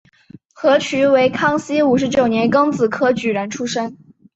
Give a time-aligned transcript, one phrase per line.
[0.55, 3.99] 何衢为康熙五十九年庚子科举人出身。